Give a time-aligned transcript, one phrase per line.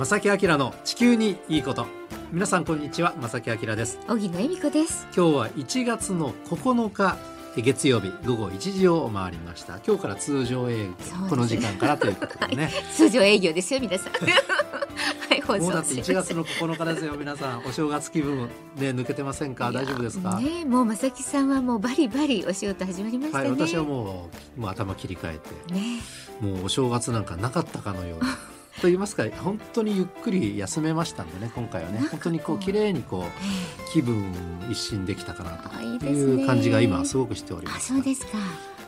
[0.00, 1.86] 正木明の地球にいいこと。
[2.32, 3.12] 皆さんこんにちは。
[3.20, 3.98] 正木明です。
[4.08, 5.06] 小木野恵美子です。
[5.14, 7.18] 今日は1月の9日
[7.54, 9.78] 月曜日午後1時を回りました。
[9.86, 10.92] 今日から通常営業、
[11.28, 14.12] この時間からということでね、はい、通常営業ですよ皆さん。
[15.28, 17.58] はいもうだって1月の9日ですよ皆さん。
[17.66, 18.48] お正月気分
[18.78, 19.70] で抜けてませんか？
[19.70, 20.40] 大丈夫ですか？
[20.40, 25.38] ねもう正木さんはもうバリバリお仕事始まりましたね、はい、私はもうもう頭切り替え
[25.68, 26.00] て、ね、
[26.40, 28.30] もうお正月なんかなかったかのように
[28.76, 32.00] と言いますか本当にゆっくり休めましたんでね今回はね。
[32.10, 34.32] 本当にこう綺麗にこう気分
[34.70, 37.88] 一新できたかなという感じが今すごくしております。
[37.94, 38.38] そうですか。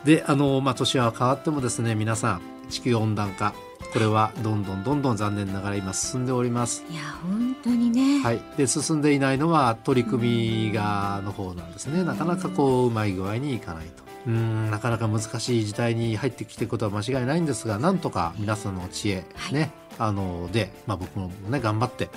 [0.03, 3.53] であの、まあ、年は変わってもですね皆さん地球温暖化
[3.91, 6.83] これはどんどんどんどん残念ながら今進んでおります。
[6.89, 8.21] いや本当にね。
[8.23, 8.41] はい。
[8.57, 12.03] で進んでいないのは取り組みがの方なんですね。
[12.03, 14.03] なかなかこううまい具合にいかないと。
[14.27, 14.71] うん。
[14.71, 22.13] なかなか難しい時代に入ってきていくことは間違いないんですがなんとか皆さんの知恵、はい、ねあので、まあ、僕もね頑張って、はい、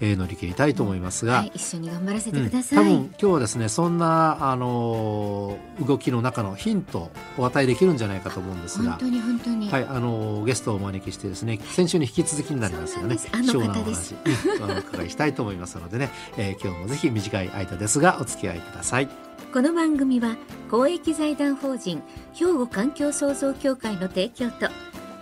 [0.00, 8.92] えー、乗り切りたいと思いますが、はい、一緒に頑張らせてください、うん、多分今日はですねそんなあの動きの中のヒントをお与えできるんじゃないかと思うんですが。
[8.92, 9.70] 本当に本当に。
[9.70, 9.84] はい。
[9.84, 13.16] あのゲストをお招きしてですね先週に引き続きになりますがね。
[13.32, 14.14] あの方です、
[14.60, 19.08] うん、お伺いしたいと思いますのでね、えー、今日もぜひ短い間ですがお付き合いください。
[19.52, 20.36] この番組は
[20.70, 22.02] 公益財団法人
[22.34, 24.68] 兵庫環境創造協会の提供と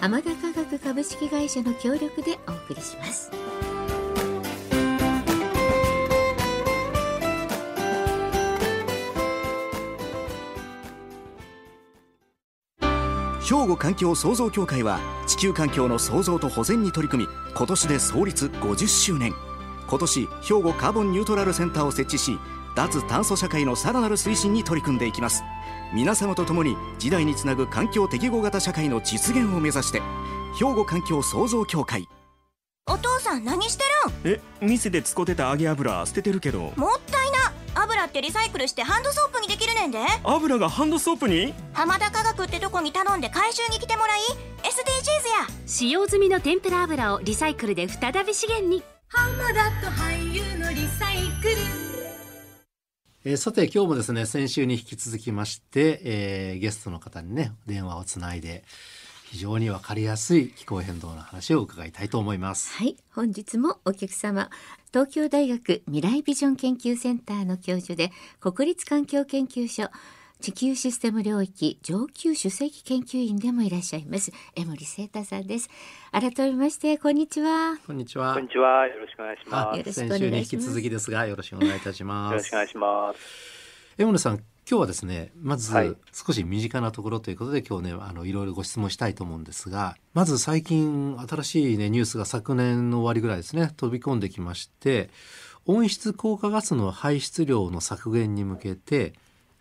[0.01, 3.31] 浜田科学株式会社の協力でお送りします
[13.67, 19.35] 兵庫環境創造協会は地球環境の創造と保全に取り組み今年で創立50周年。
[19.89, 22.39] 今年兵庫カーボンニュートラルセンターを設置し
[22.77, 25.43] 脱炭素社会のさらなる推進に取り組んでいきます。
[25.93, 30.01] 皆様と共に時代につなぐ環境適合型社会の実現を目指して
[30.57, 32.09] 兵庫環境創造協会。
[32.89, 33.83] お父さん何して
[34.25, 34.37] るん？
[34.37, 36.73] え店で使ってた揚げ油捨ててるけど。
[36.77, 37.26] もったいな
[37.87, 39.99] 油ってリサイクルしてハンドソープにできるねんで。
[40.25, 41.55] 油がハンドソープに？
[41.73, 44.21] 浜田科学ってとこに頼んで回収に来てもらい
[44.63, 45.57] SDGs や。
[45.67, 48.83] 使用済みの天ぷら油をリサイクルで再び資源に。
[49.09, 51.57] 浜田と俳優のリサイクル。
[53.25, 58.65] えー、さて今日もですね先週に引き続きまして、えー、ゲストの方にね電話をつないで
[59.27, 62.73] 非常にわかりやすい気候変動の話を伺いたいと思います。
[62.75, 62.97] はい。
[63.13, 64.51] 本日もお客様
[64.93, 69.91] 東京大学未来ビジョン研究センターの教授で国立環境研究所
[70.41, 75.71] 地球システム領域上級首席研究員でもいらっしゃいます江森聖太さんです。
[76.13, 77.79] 改めましてこんにちは。
[77.85, 78.35] こんにちは。
[78.35, 78.87] こんにちは。
[78.87, 79.79] よろしくお願いします。
[79.79, 80.19] よろしくお願いします。
[80.19, 82.33] 先週に引き続きですがよろしくお願いいたします。
[82.33, 83.19] よろしくお願いします。
[83.99, 95.09] 江森さん今日はですねまず少し身近なところということで、今日ねあのいろいろご質問したいと思うんですがまず最近新しいねニュースが昨年の終わりぐらいですね飛び込んできまして
[95.67, 99.13] 温室効果ガスの排出量の削減に向けて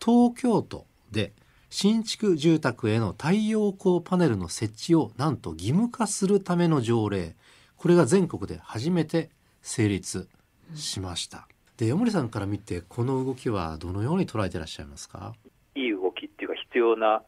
[0.03, 1.33] 東京都で
[1.69, 7.35] 新築住宅への太陽光パネルの設置をなんと義務化するための条例
[7.77, 9.29] これが全国で初めて
[9.61, 10.27] 成立
[10.73, 11.47] しました。
[11.77, 15.33] で山森さんから見てこの動きはどのように捉えていらっしゃいますか？
[15.75, 17.21] いい動きっていうか必要な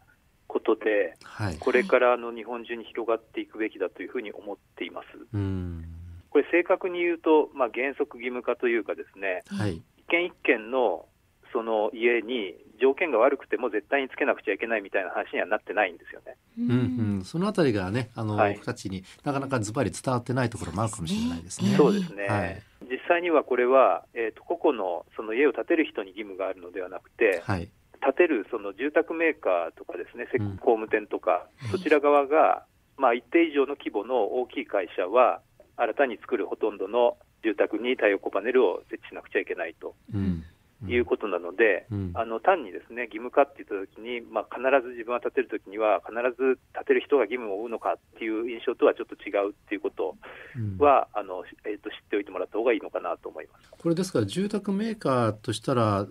[0.47, 5.07] ことで、はい、これからあの日本中に広がっていくべきだというふうに思っています。
[5.33, 5.85] うん
[6.29, 11.05] これ正確に言うと、まあ、原則義務化というかですね、はい、一軒一軒の
[11.53, 16.35] その家に条件が悪くても絶対につけなくちゃいけないみたいな話にはなってないんですよね。
[16.59, 16.73] うんう
[17.21, 21.75] ん、そのあたりがね、あの、はい、僕たちになかなかズバリ伝わってないところもあるかもしれないですね。
[21.75, 22.27] そうですね。
[22.27, 27.69] はい、実際にはこれは、えっ、ー、と個々のその家を建てる人に義務があるのではなくて、はい、
[28.01, 30.27] 建てるその住宅メーカーとかですね、
[30.59, 32.63] 工務店とか、うん、そちら側が、
[32.97, 35.41] まあ一定以上の規模の大きい会社は
[35.75, 39.95] 新たに作るほとんどの住宅に太陽光パネルを設置しなくちゃいけないと。
[40.13, 40.43] うん
[40.87, 50.15] いうことなので、うん、あの単にですね義務化って言ったときに、まあ、必ず自分は建てるときには、必ず建てる人が義務を負うのかっていう印象とはちょっと違うっていうこと
[50.79, 53.69] は、うん、あのえーと、知っておいてもらった方がいいのかなと思います。
[53.71, 56.07] これですから、住宅メーカーとしたら、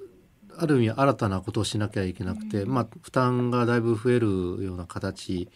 [0.58, 4.26] ある意味、新たなことをしなきゃいけなくて、うん、まあ、負担がだいぶ増える
[4.64, 5.48] ような形。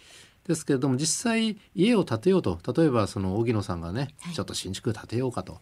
[0.47, 2.59] ですけれども実際家を建てようと。
[2.75, 5.61] 例えばその荻野さんがね、はい、ちょっと新築建てようかと、はい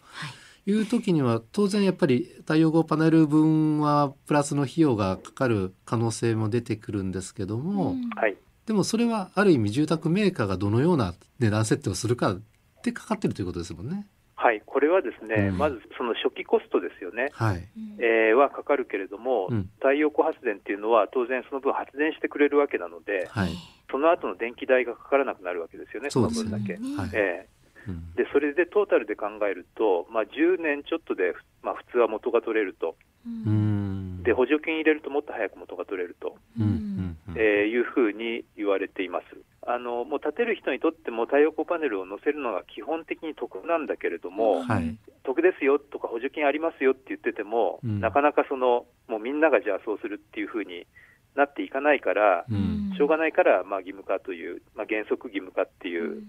[0.70, 8.37] いう時には当然やっぱり太陽光パネル分はプラスの費用がかかる可能性も出てくるんですけども、はい、
[8.67, 12.41] でもそれはある意味住宅メーカーがどのような値段設定をするかっ
[12.82, 14.06] てかかってるということですもんね。
[14.35, 17.67] はい、これはですね、うん、まずその初期コストですよね、はい、
[17.99, 23.49] えー、はかかるけれども、うん、太陽光発電っていうのは、当然その分発電してくれるわけなので、はい、
[23.91, 26.75] その後の電気代がかからなくなるわけですよね、その分だけ。
[26.75, 26.79] ね、
[27.14, 27.57] えー
[28.17, 32.96] でそれでトータルで考えると、まあ、10年ちょっとで、まあ、普通は元が取れると、
[34.23, 36.37] で補助金入れるともっと早く元が取れると、
[37.37, 39.25] えー、いうふうに言われています。
[39.67, 50.87] あのもう建てる人にとっても太陽光パネルを載せるのが基本的に得なんだけれども、はい、得ですよとか補助金ありますよって言ってても、うん、なかなかそのもうみんながじゃあそうするっていうふうに
[51.37, 56.23] なっていかないから、うん、しょうがないから、まあ、義務化という、まあ、原則義務化っていう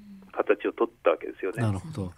[0.43, 1.61] 形を取ったわけですよね。
[1.61, 2.13] なるほど。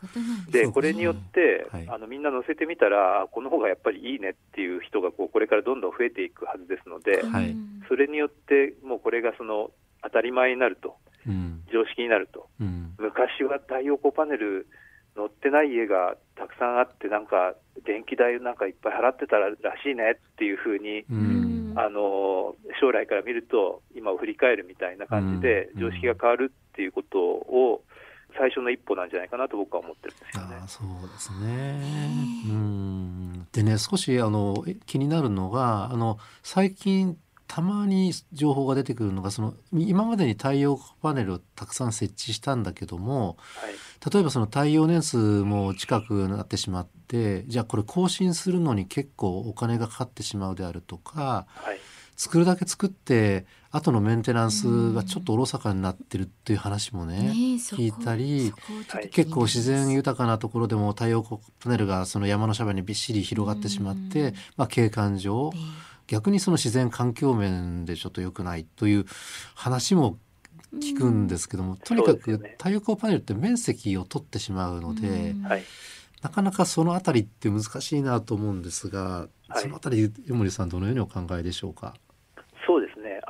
[0.52, 7.56] でこれによって、はい、あのみんな載せてみたら、この方がやっぱりいいねっていう人がこうこれからどんどん増えていくはずですので、はい、
[7.88, 9.72] それによって、もうこれがその
[10.04, 10.96] 当たり前になると。
[11.72, 14.68] 常識になると、うん、昔は太陽光パネル
[15.16, 17.54] 乗ってない家がたくさんあってなんか
[17.86, 19.52] 電気代なんかいっぱい払ってたら
[19.84, 27.84] しいねっていうふうに、ん、あの将来から見ると今を振り返るみたいな感じで常識が変わるっていうことを
[28.38, 30.56] 最初の一歩なんじゃないかなと僕は思ってるんですよね。
[30.64, 31.82] あそうですね。
[32.48, 33.48] うん。
[33.52, 37.18] でね少しあの気になるのがあの最近
[37.54, 43.74] たまに情報が出てくるのがその今までに太陽光パネルをたくさん設置したんだけども、はい、
[44.14, 51.80] 例えばその太陽年数も近くなってしまってじゃあこれ更新するのに結構お金がかかってしまうであるとか、はい、
[52.16, 58.54] 作るだけ作って後のメンテナンスがちょっとおろそかになってるっていう話もね、ね聞いたり
[59.12, 65.52] 結構自然豊かなところでも太陽光パネルがその山の斜面にびっしり広がってしまって、まあ、景観上、
[66.08, 69.06] 逆にその自然環境面でちょっと良くないという
[69.56, 70.18] 話も
[70.76, 75.34] 聞くんですけども、とにかく太陽光パネルって面積を取ってしまうので、
[76.22, 81.94] なかなかそのあたりって難しいなと思うんですが、そのあたり江森さんどのようにお考えでしょうか？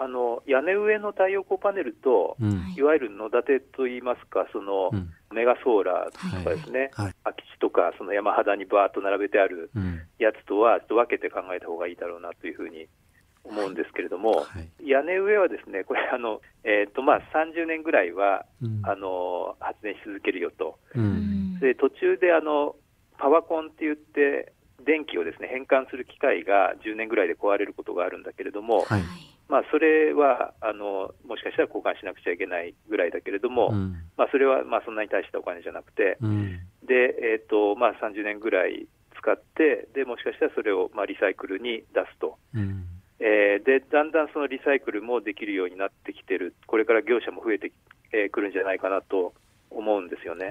[0.02, 7.06] あの屋根上の太陽光パネルと、うん、いわゆる野立てといいますかその、うん、メガソーラーとかですね、はい。
[7.06, 9.70] はい、空き地とかその山肌にバーッと並べてある
[10.18, 12.88] やつとはちょっと分けて考えた方がいいだろうなというふうに
[13.44, 20.80] 思うんですけれども、はい、屋根上はですねこれあの、えーとまあ、30年ぐらいは、うん、あの発電し続けるよと、
[21.62, 22.76] で途中であの
[23.20, 24.54] パワコンって言って
[24.86, 29.04] 電気をですね変換する機械が10年ぐらいで壊れることがあるんだけれども、はい、
[29.52, 38.88] まあ、それはあのもしかしたら交換しなくちゃいけないぐらいだけれども、うん、まあ、それはまあそんなに大したお金じゃなくて、うん、でえーとまあ、30年ぐらい
[39.20, 42.88] 使ってでもしかしたらそれをまあリサイクルに出すと、うん、
[43.20, 46.56] えー、でだんだんそのリサイクルもできるようになってきてる。
[46.66, 47.74] これから業者も増えてく、
[48.14, 49.34] えー、るんじゃないかなと
[49.70, 50.48] 思うんですよね。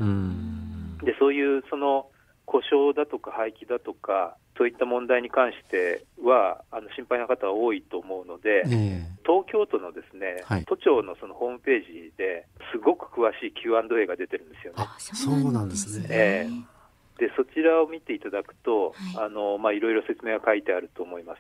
[1.03, 2.07] でそういうその
[2.45, 14.85] 故障だとか廃棄だとかそういった問題に関してはあの心配な方は多いと思うので、えー、東京都のですね、はい、都庁のそのホームページですごく詳しい Q&A が出てるんですよね。
[14.99, 16.81] そうなんですね、えー
[17.21, 21.35] でそちらを見ていただくと、はい、あのまあいろいろ説明が書いてあると思いま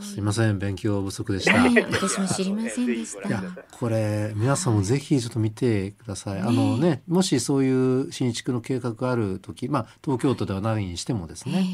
[0.00, 0.12] す。
[0.12, 1.54] すみません勉強不足でした。
[1.56, 3.40] 私も知りませんでした。
[3.78, 6.40] これ皆さんもぜひちょっと見てください。
[6.40, 7.70] あのねもしそうい
[8.00, 11.64] う新築の計画がある時、まあ東京都ではないにしてもですね、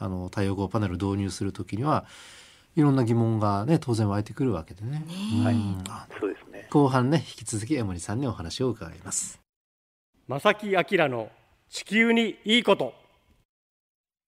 [0.00, 2.06] あの太陽光パネル導入する時には
[2.74, 5.04] いろんな疑問がね当然湧いてくるわけでね。
[5.44, 5.56] はい、
[6.18, 6.66] そうですね。
[6.70, 9.40] 後半ね引き続き江森さんにお話を伺います。
[10.26, 11.30] 正木明の
[11.68, 12.94] 地球にいいこと。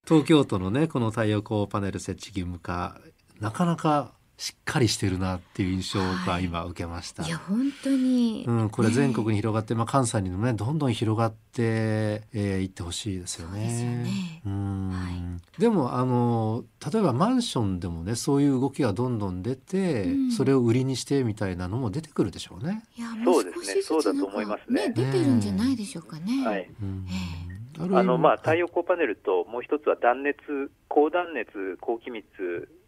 [0.07, 3.01] 東京都のねこの太陽光パネル設置義務化
[3.41, 4.13] なかなか
[4.43, 7.23] しっかりしてるなっていう印象が今受けました。
[7.23, 13.61] はい、いや本当に、うん、これ全国に広がって、ね、まあ関西にもねどんどん広がって、えー、いってほしいですよね。
[13.61, 22.83] で、ね、うん、はい、でもあの例えばマンションでもねそういう動きがどんどん出て、うん、それを売りにしてみたいなのも出てくるでしょうね。
[22.97, 24.89] いやそうですねそうだと思いますね。
[24.89, 26.45] ね出てるんじゃないでしょうかね。
[26.45, 26.69] はい。
[26.83, 27.07] うん
[27.79, 30.37] あのまあ、太陽光パネルともう一つは断熱、
[30.89, 32.82] 高断熱、高気密で、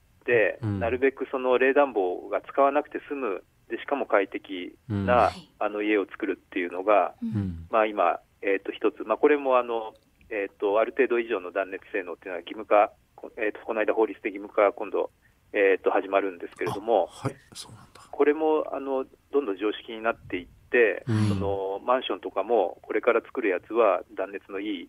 [0.62, 9.95] うん、なるべくその冷暖房が使わなくて済む、でしかも快適な、うん、あの家を作るっていうのが、うん、まあ、今、えー、と一つ、まあ、これもあの、
[10.31, 12.93] えーと、ある程度以上の断熱性能っていうのは義務化、
[13.38, 15.11] えーと、この間、法律で義務化が今度、
[15.52, 18.02] えー、と始まるんですけれども、はい、そうなんだ。
[18.11, 24.88] これもあのどんどん常識になっていって、そのマンションとかもこれから作るやつは断熱のいい、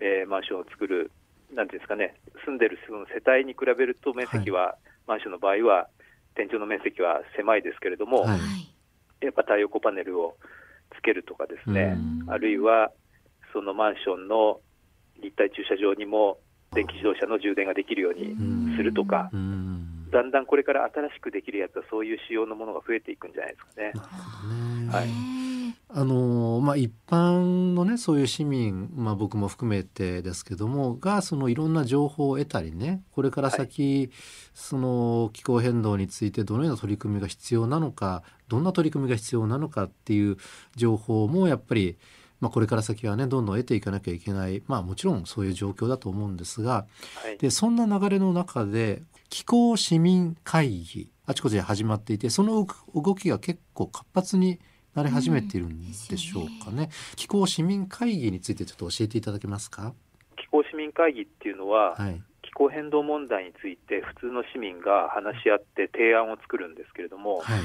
[0.00, 1.10] えー、マンションを作る
[1.54, 4.74] なんていうんですかね、住んでるその世帯に比べると面積は、はい、
[5.06, 5.88] マンションの場合は
[6.34, 8.40] 天井の面積は狭いですけれども、はい、
[9.24, 10.36] やっぱ太陽光パネルを
[10.96, 11.96] つけるとかですね、
[12.28, 12.90] あるいは
[13.52, 14.60] そのマンションの
[15.22, 16.38] 立体駐車場にも
[16.72, 23.92] 電気自動車の充電ができるようにするとか、だんだんこれから新しくできるやつはそういう仕様のものが増えていくんじゃないですかね。
[24.90, 25.45] はい
[25.88, 34.10] あのまあ、一般のねそういう市民、まあ、僕も含めてですけどもがそのいろんな情報を得たりねこれから先、はい、
[34.52, 40.38] その気候変動についてどのような取り組みが必要なのかどんな取り組みが必要なのかっていう
[40.74, 41.96] 情報もやっぱり、
[42.40, 46.86] まあ、これから先はねどんどん得ていかなきゃいけない、まあ、もちろんそういう状況だと思うんですが、
[47.22, 54.58] はい、でそんな流れの中で気候市民会議あちこちで始まっていてその動きが結構活発に
[54.96, 56.72] なり始めているんでしょうかね。
[56.72, 59.94] うんね、気候市民会議についてちょっと教えていただけますか？
[60.36, 67.60] 気候市民会議っていうのは、はい、気候変動問題について普通の市民が話し合って提案を作るんですけれども、はい、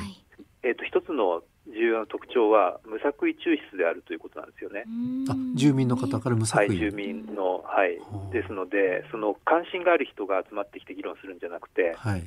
[0.63, 4.83] えーと、一つの重要な特徴は無作為抽出であるということなんですよね。
[5.29, 7.99] あ住民の方から無作為、はい、住民の、はい、
[8.33, 12.23] ですのでその関心がある人が集まってきて議論するんじゃなくて、はい、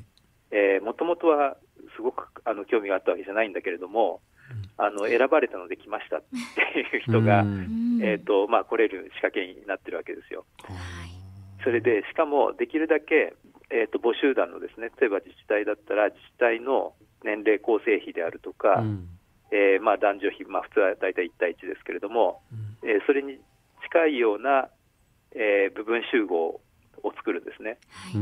[0.52, 1.56] えもともとは
[1.96, 4.20] すごくあの興味があったわけじゃないんだけれども、
[4.76, 6.22] あの選ばれたので来ましたっ
[6.72, 7.44] ていう人が、
[8.02, 10.44] えーとまあ、来れる仕掛けになってるわけですよ。
[11.62, 13.34] それでしかもできるだけ、
[13.70, 16.92] えーと、募集団のですね例えば自治体だったら自治体の
[17.24, 19.08] 年齢構成比であるとか、うん、
[19.50, 23.38] えー、まあ、男女比、まあ、普通は大体1対1ですけれども、うん、えー、それに
[23.88, 24.68] 近いような、
[25.32, 26.60] えー、部分集合
[27.02, 27.78] を作るんですね。
[27.90, 28.20] はい、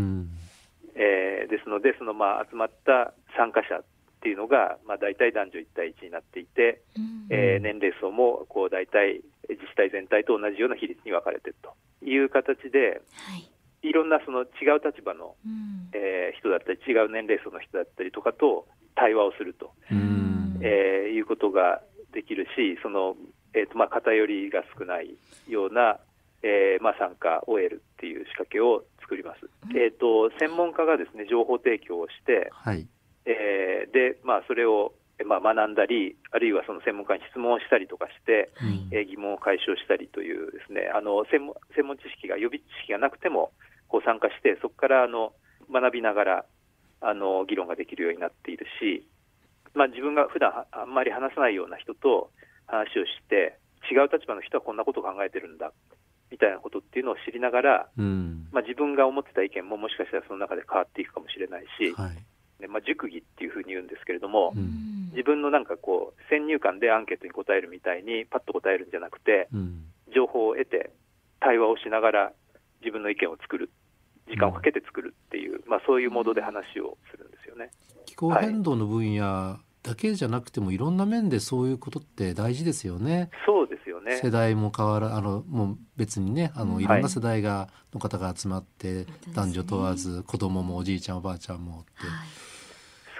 [0.94, 3.82] えー、ですのでその、まあ、集まった参加者
[4.22, 9.18] っていうのが、まあ、大体男女1対1になっていて、うん、えー、年齢層もこう大体
[9.50, 11.74] 自治体全体と同じような比率に分かれていると
[12.06, 13.50] いう形で、はい、
[13.82, 21.82] いろんなその違う立場の、うん、えー、人だったり違う年齢層の人だったりとかと対話をすると、うん、えー、いうことが
[22.14, 23.16] できるしその、
[23.58, 25.18] えーとまあ、偏りが少ない
[25.50, 25.98] ような、
[26.46, 29.50] えーまあ、参加を得るっていう仕掛けを作ります。
[29.74, 32.86] えーと、専門家がですね情報提供をして、はい
[33.24, 34.92] えー、で、まあ、それを、
[35.24, 43.52] まあ、学んだり、あるいはその専門家に質問をしたりとかして、うん、えー、疑問を解消したりというですね、あの専門専門知識が、予備知識がなくても
[43.88, 45.32] こう参加して、そこからあの
[45.70, 46.44] 学びながら
[47.00, 49.06] あの議論ができるようになっているし、
[49.74, 52.30] まあ、自分が普段あんまり話さないような人と
[52.66, 53.58] 話をして、
[53.90, 55.72] 違う立場の人はこんなことを考えてるんだ
[56.30, 62.16] みたいなことっていうのを知りながら、うん、まあ、自分が思ってた意見ももしかしたらその中で変わっていくかもしれないし、はい
[62.62, 70.90] ねまあ、熟議っていうふうに言うんですけれども、うん、自分のなんかこう先入観でアンケートに答えるみたいにパッと答えるんじゃなくて、うん、情報を得て
[71.40, 72.32] 対話をしながら
[72.80, 73.70] 自分の意見を作る
[74.28, 77.70] 時間をかけて作るっていう、うん、まあ、そういうモードで話をするんですよね。
[78.06, 83.30] 気候変動の分野だけじゃなくても、はい、いろんな面でそういうことって大事ですよね。
[83.44, 84.16] そうですよね。
[84.22, 92.06] 世代も変わらあのもう別にねあのいろんな世代が、の方が集まって、男女問わず子供もおじいちゃんおばあちゃんもって。
[92.06, 92.51] はい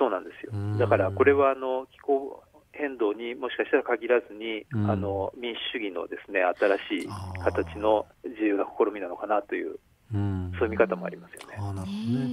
[0.03, 0.53] そうなんですよ。
[0.79, 2.43] だからこれはあの気候
[2.73, 7.09] 変動にもしかしたら限らずに、うん、あの民主主義のですね新しい
[7.45, 9.79] 形の自由な試みなのかなという、
[10.13, 11.57] うん、そういう見方もありますよね。
[11.57, 12.31] あなるほどね。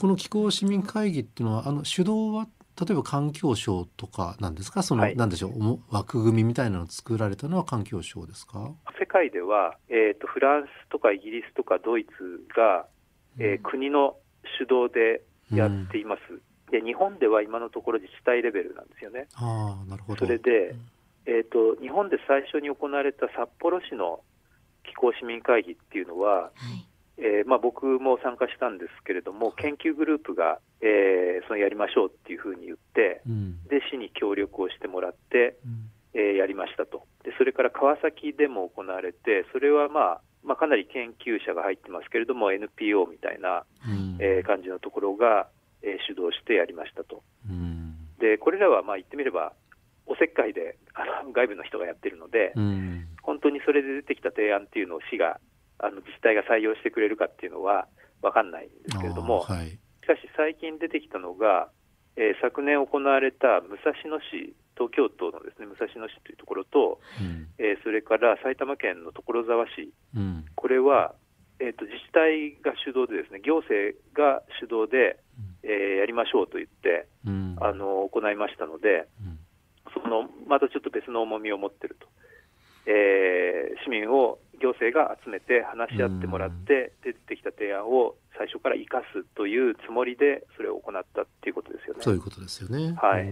[0.00, 2.48] この気候市民会議っていうのはあの主導は
[2.80, 4.82] 例えば環境省とかなんですか？
[4.82, 5.78] その、はい、なんでしょう？
[5.94, 8.72] 枠組みみたいなのを作られたのは環境省ですか？
[8.98, 12.10] 世界では、えーと、フランスとかイギリスとかドイツ
[12.56, 12.86] が、
[13.38, 14.16] えー、国の
[14.58, 15.22] 主導で
[15.56, 16.20] やっています。
[16.32, 19.26] うんで日本では今のところ自治体レベルなんですよね。
[19.34, 20.26] あなるほど。
[20.26, 20.74] それで、
[21.26, 24.20] えーと、日本で最初に行われた札幌市の
[24.84, 37.02] 気候市民会議っていうのは、はい、えー、まあ、僕も参加したんですけれども、研究グループが、えー、そのやりましょうっていうふうに言って、うん、で市に協力をしてもらって、うん、えー、やりましたと。
[37.24, 45.48] で、それから川崎でも行われて、それはまあ、まあ、かなり研究者が入ってますけれども、NPO みたいな、うん、え感じのところが、
[45.82, 47.22] えー、主導してやりましたと。
[48.18, 49.52] でこれらはまあ言ってみれば
[50.06, 52.52] おせっかいであの外部の人がやってるので、
[53.22, 55.38] 本当にそれで出てきた提案っていうのを市が
[55.78, 57.86] あの自治体が採用してくれるかっていうのは
[58.22, 61.70] 分かんないんですけれども、はい、しかし最近出てきたのが、
[62.16, 71.14] えー、昨年行われた武蔵野市東京都のですね武蔵野市というところと、うん、えー、それから埼玉県の所沢市、うん、これは、
[71.60, 75.18] えーと、自治体が主導でですね行政が主導で、
[75.62, 79.38] えー、やりましょうと言って、うん、あの行いましたので、うん、
[80.02, 82.06] そのまたちょっと別の重みを持っていると、
[82.86, 92.00] えー、市民を行政が集めて話し合ってもらって、出てきた提案を最初から生かすというつもりでそれを行ったっていうことですよね。
[92.02, 92.96] そういうことですよね。
[93.00, 93.30] はい。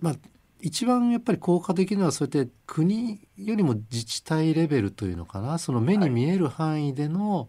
[0.00, 0.14] まあ
[0.60, 7.48] 一番やっぱり効果的なのはそうやって国よりも自治体レベルというのかなその目に見える範囲での、はい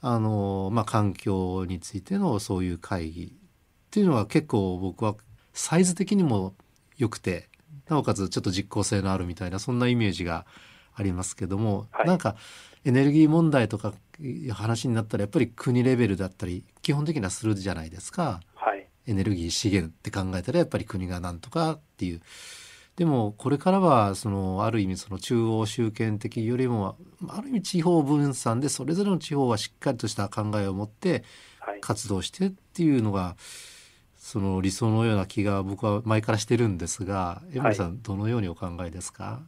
[0.00, 3.28] あの、まあ、環境についてのそういう会議っ
[3.90, 5.16] ていうのは結構僕は
[5.52, 6.54] サイズ的にも
[6.98, 7.48] 良くて
[7.88, 10.44] なおかつちょっと実効性のあるみたいなそんなイメージが
[10.94, 12.36] ありますけども、はい、なんか
[12.84, 13.92] エネルギー問題とか
[14.52, 22.20] 話になったらやっぱり国レベルだったり基本的にはするじゃないですか、はい、エネルギー資源って考えたらやっぱり国がなんとかっていう
[22.96, 26.96] でもこれからはそのある意味その中央集権的よりも
[27.28, 31.22] ある意味地方分散でそれぞれの地方はしっかりとした考えを持って
[31.82, 33.36] 活動してっていうのが、
[34.16, 39.40] その理想のような気が僕は前からしてるんですが江森さん、どのようにお考えですか？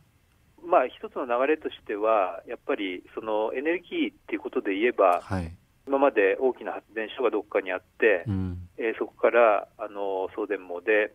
[0.65, 5.51] まあ、一つの流れとしては、やっぱりそのエネルギーっていうことで言えば、はい、
[5.87, 11.15] 今まで大きな発電所がどこかにあって、うん、えー、そこからあの送電網で、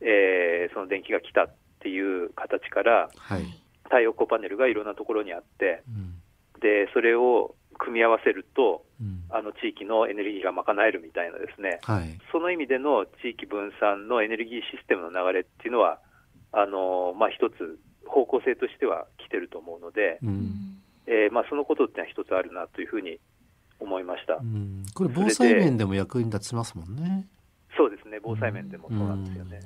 [0.00, 3.42] えー、その電気が来たっていう形から、はい、
[3.84, 6.14] 太陽光パネルがいろんなところにあって、うん、
[6.60, 16.00] でそれを組み合わせると、うん、あの地域のエネルギーが賄えるみたいなですね、はい、その意味での地域分散のエネルギーシステムの流れっていうのは、
[16.52, 23.18] あのまあ、一つ方向性としては来てると思うので、うん、えー、まあ、そのことってのは一つあるなというふうに
[23.80, 24.36] 思いました。
[24.36, 27.26] うん、これ防災面でも役に立ちますもんね。
[28.28, 29.60] 防災面でもそうなんですよね。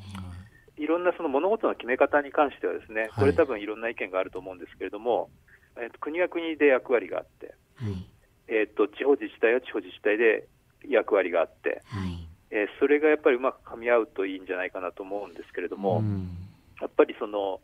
[0.77, 5.31] いろんなその物事の決め方に関してはですね、これ多分いろんな意見があると思うんですけれども、
[5.75, 8.05] はい、えー、と国は国で役割があって、うん、
[8.47, 10.47] えーと、地方自治体は地方自治体で
[10.89, 16.31] 役割があって、はい、えー、それがやっぱりうまくかみ合うといいんじゃないかなと思うんですけれども、うん、
[16.81, 17.61] やっぱりその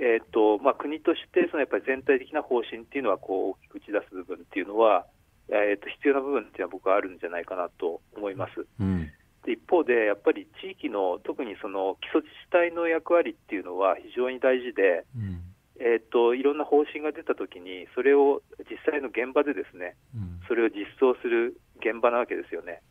[0.00, 5.04] えーとまあ、国としてそのやっぱり全体的な方針っていうのはこう大きく打ち出す部分っていうのは、
[5.50, 8.64] えー、と必要な部分っていうのは僕はあるんじゃないかなと思います。
[8.80, 9.12] うん、で
[9.50, 15.42] 一方でやっぱり地域の特にその基礎自治体の役割っていうのは非常に大事で、うん、
[15.80, 22.82] えーと、いろんな方針が出たときにそれを実際の現場でですね、うん、それを実装する現場なわけですよね。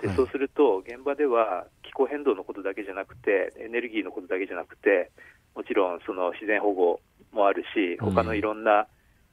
[0.00, 5.10] で、はい、そうすると現場では気候変動のことだけじゃなくてエネルギーのことだけじゃなくて
[5.54, 7.00] もちろんその自然保護
[7.32, 8.86] もあるし、他のいろんな、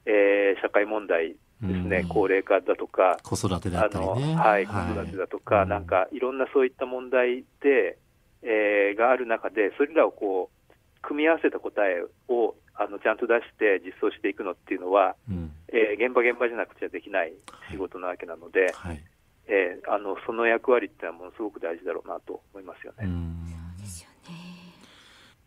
[0.06, 1.36] うん、えー、社会問題
[1.68, 7.98] ですね、うん、高齢化だとか、子育てだったりね、はい、子育てだとか、はい、なんかいろんなそういった問題で、
[8.42, 17.34] えー、がある中で、それらをこう組み合わせた答えをあのちゃんと出して実装していくのっていうのは、うん、えー、現場現場じゃなくちゃできない
[17.72, 19.04] 仕事なわけなので、はい、
[19.48, 23.08] えー、あのその役割っていうのはものすごく大事だろうなと思いますよね。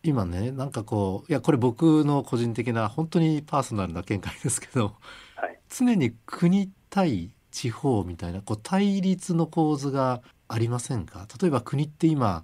[0.03, 4.93] 今ねなんかこういやこれ僕の個人的な本当にパーソナルな見解ですけど、
[5.37, 11.27] はい、常に国対地方みたいなこう対立の構図がありませんか？
[11.41, 12.43] 例えば国って今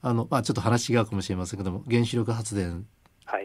[0.00, 2.86] あの、まあ、ちょっと話違うかもしれませんけども原子力発電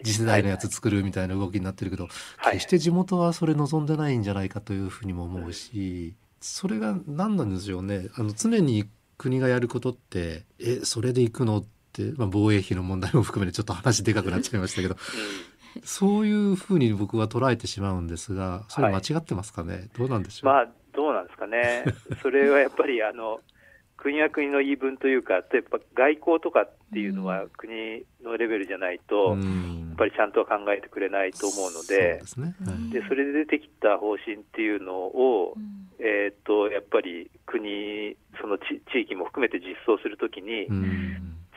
[0.04, 8.08] 次世代のやつ作るみたいな動きになってるけど、はい、決して地元はそれ望んでないんじゃないかというふうにも思うし、それが何なんでしょうね。
[8.16, 8.86] あの常に
[9.18, 11.58] 国がやることってえそれで行くの？
[11.60, 11.64] っ、
[12.16, 15.00] まあ、防衛費の問題も含めてちょっと話でかくなっちゃいましたけど、うん、
[15.84, 21.86] そういうふうに僕は捉えてしまうんですがそれ間違ってますかね、はい、どうなんでしょう、まあ、どうなんですかね。
[22.22, 23.40] それはやっぱりあの
[23.98, 32.56] 国は国の言い分というか、やっぱ外交とかっていうのは国のレベルじゃないと、やっぱりちゃんと考えてくれないと思うので、そで、ね。
[32.64, 35.56] はい、それで出てきた方針っていうのを、
[36.00, 40.68] えー、っとやっぱり国、その地域も含めて実装するときに、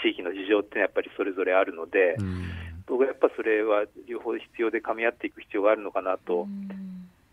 [0.03, 2.17] 地域の事情ってやっぱりそれぞれあるので、
[2.91, 6.49] 僕はやっぱそれは両方必要で噛み合っていく必要があるのかなと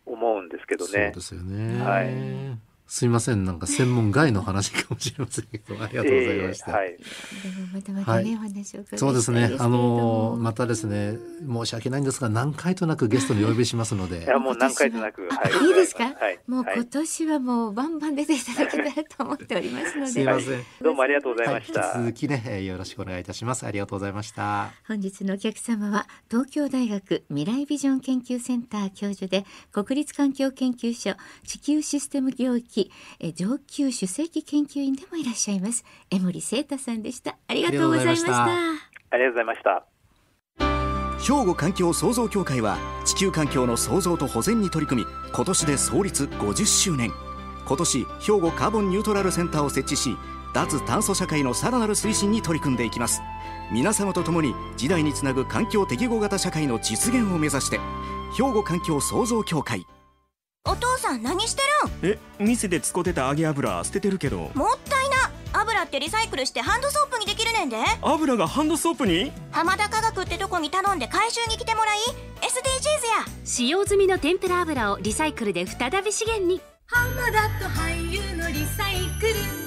[0.05, 0.91] 思うんですけどね。
[0.91, 1.83] そうですよね。
[1.83, 2.66] はい。
[2.87, 3.43] すみません。
[3.43, 5.75] なんか専門外の話かもしれませんけど。
[5.83, 6.71] ありがとうございました。
[6.71, 6.97] えー、はい。
[7.73, 9.55] またまたね、はい、そうですね。
[9.59, 14.23] あのまたですね申し訳ないんですが何回となくゲストにお呼びしますので。
[14.23, 20.11] いやもう何回となく、はい、いいですか、はい、もう今年はもうバンバン出ていただけたらと思っておりますので。
[20.11, 21.93] すみません、どうもありがとうございました。
[21.99, 23.65] 続きねよろしくお願いいたします。
[23.65, 24.71] ありがとうございました。
[24.87, 32.76] 本日のお客様は東京大学未来ビジョン研究センター教授で国立環境研究所地球システム領域
[33.35, 35.83] 上級首席研究員でもいらっしゃいます。
[36.09, 37.37] 江森聖太さんでした。
[37.47, 38.45] ありがとうございました。
[38.45, 38.47] あ
[39.13, 39.85] りがとうございました。
[41.19, 47.11] 兵庫環境創造協会は地球環境の創造と保全に取り組み今年で創立50周年。
[47.67, 50.15] 今年兵庫カーボンニュートラルセンターを設置し
[50.53, 53.21] 脱炭素社会のさらなる推進に取り組んでいきます。
[53.71, 57.79] 皆様と共に時代につなぐ環境適合型社会の実現を目指して
[58.37, 59.85] 兵庫環境創造協会
[60.67, 61.61] お父さん何して
[62.03, 62.11] るん？
[62.13, 64.51] え店で使ってた揚げ油捨ててるけど。
[64.53, 65.15] もったいな。
[65.53, 67.77] 油ってリサイクルしてハンドソープにできるねんで。
[68.01, 69.31] 油がハンドソープに？
[69.51, 71.99] 浜田科学ってとこに頼んで回収に来てもらい。
[72.41, 72.47] SDGs
[73.29, 73.37] や。
[73.45, 76.61] 使用済みの天ぷら油をリサイクルで再び資源に。
[76.85, 79.66] 浜田と俳優のリサイクル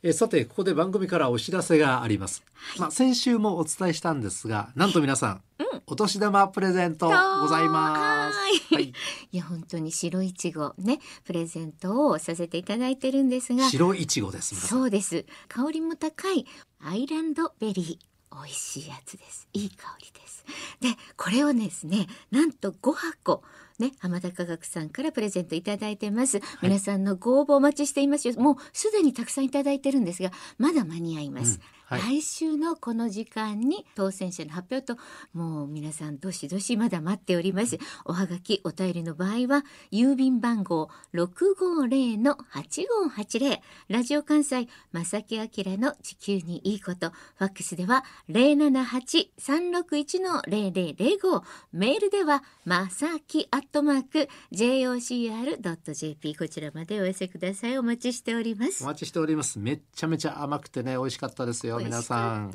[0.00, 7.12] えさてここで番組からお知らせがあります、はい、まあ先週もお伝えしたんですがなんと皆さん、うん、お年玉プレゼントご
[7.48, 8.84] ざいます、はい、
[9.32, 9.36] い。
[9.36, 13.68] や本当に白いちごねプレゼントをさせていただいてるんですが。
[13.68, 15.24] 白いちごですそうです。
[15.48, 16.46] 香りも高い
[16.80, 18.08] アイランドベリー。
[18.30, 19.48] 美味しいやつです。
[19.52, 20.44] いい香りです。
[20.80, 23.42] でこれをですねなんと5箱
[23.78, 28.34] ね、浜田科学さんからプレゼントいただいてます、はい、皆さんのご応募お待ちしていますよ。
[28.34, 34.98] もうすでにたくさんいただいてるんですがまだ間に合います、うんはい、来週のこの時間に当選者の発表と
[35.32, 37.78] もう皆さんどしどしまだ待っております。
[38.04, 45.46] おはがきお便りの場合は郵便番号650の8580ラジオ関西正木明
[45.78, 47.08] の地球にいいこと。
[47.36, 57.78] ファックスでは078-361の0005メールではまさきアットマーク jocr.jp こちらまでお寄せください。
[57.78, 58.84] お待ちしております。
[58.84, 59.58] お待ちしております。
[59.58, 62.52] めっちゃめちゃ甘くてね美味しかったですよ皆さん。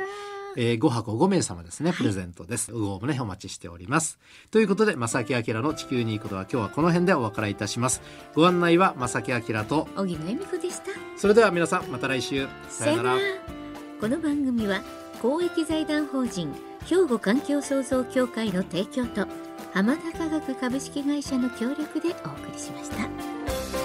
[0.56, 2.72] えー、5箱5名様ですね、プレゼントです。
[2.72, 4.20] うごもね、お待ちしております。
[4.52, 8.02] ということで、正木明の地球に行くことは今日はこの辺でお別れいたします。
[8.36, 10.92] ご案内は正木明と小木野恵美子でした。
[11.18, 12.48] それでは皆さん、また来週。
[12.70, 13.18] さよなら。
[14.00, 14.82] この番組は、
[15.22, 16.54] 公益財団法人
[16.86, 19.26] 兵庫環境創造協会の提供と、
[19.74, 23.83] 浜田科学株式会社の協力でお送りしました。